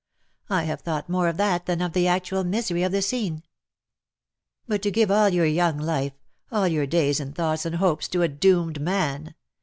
I 0.49 0.63
have 0.63 0.81
thought 0.81 1.09
more 1.09 1.27
of 1.27 1.37
that 1.37 1.67
than 1.67 1.79
of 1.79 1.93
the 1.93 2.07
actual 2.07 2.43
misery 2.43 2.81
of 2.81 2.91
the 2.91 3.03
scene."" 3.03 3.43
But 4.67 4.81
to 4.81 4.89
give 4.89 5.11
all 5.11 5.29
your 5.29 5.45
young 5.45 5.77
life— 5.77 6.13
all 6.51 6.67
your 6.67 6.87
days 6.87 7.19
and 7.19 7.35
thoughts 7.35 7.67
and 7.67 7.75
hopes 7.75 8.07
to 8.07 8.23
a 8.23 8.27
doomed 8.27 8.81
man 8.81 9.35